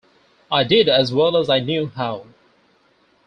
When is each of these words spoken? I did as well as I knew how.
I 0.51 0.63
did 0.63 0.89
as 0.89 1.13
well 1.13 1.37
as 1.37 1.47
I 1.47 1.59
knew 1.59 1.91
how. 1.95 2.25